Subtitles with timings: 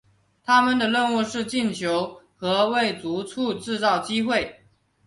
[0.43, 4.61] 他们的任务是进球和为柱趸制造机会。